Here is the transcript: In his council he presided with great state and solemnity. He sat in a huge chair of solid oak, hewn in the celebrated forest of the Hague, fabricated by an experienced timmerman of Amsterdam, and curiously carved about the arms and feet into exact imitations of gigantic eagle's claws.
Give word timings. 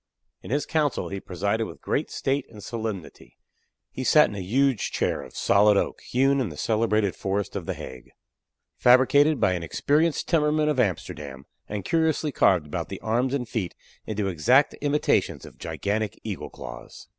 In 0.41 0.49
his 0.49 0.65
council 0.65 1.09
he 1.09 1.19
presided 1.19 1.67
with 1.67 1.79
great 1.79 2.09
state 2.09 2.47
and 2.49 2.63
solemnity. 2.63 3.37
He 3.91 4.03
sat 4.03 4.29
in 4.31 4.35
a 4.35 4.39
huge 4.41 4.91
chair 4.91 5.21
of 5.21 5.37
solid 5.37 5.77
oak, 5.77 6.01
hewn 6.01 6.41
in 6.41 6.49
the 6.49 6.57
celebrated 6.57 7.15
forest 7.15 7.55
of 7.55 7.67
the 7.67 7.75
Hague, 7.75 8.09
fabricated 8.77 9.39
by 9.39 9.51
an 9.53 9.61
experienced 9.61 10.27
timmerman 10.27 10.69
of 10.69 10.79
Amsterdam, 10.79 11.45
and 11.69 11.85
curiously 11.85 12.31
carved 12.31 12.65
about 12.65 12.89
the 12.89 12.99
arms 13.01 13.35
and 13.35 13.47
feet 13.47 13.75
into 14.07 14.27
exact 14.27 14.73
imitations 14.81 15.45
of 15.45 15.59
gigantic 15.59 16.19
eagle's 16.23 16.49
claws. 16.55 17.07